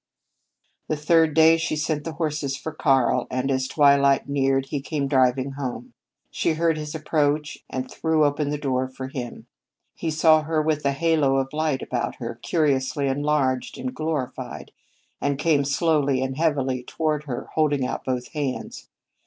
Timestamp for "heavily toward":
16.35-17.25